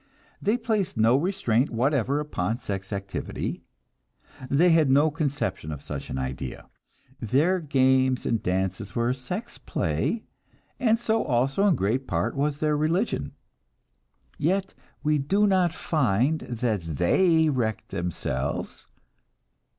[0.41, 3.61] They placed no restraint whatever upon sex activity,
[4.49, 6.67] they had no conception of such an idea.
[7.19, 10.23] Their games and dances were sex play,
[10.79, 13.33] and so also, in great part, was their religion.
[14.39, 18.87] Yet we do not find that they wrecked themselves.